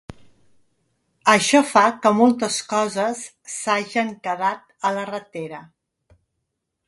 [1.33, 3.21] Això fa que moltes coses
[3.57, 5.63] s’hagen quedat en la ratera.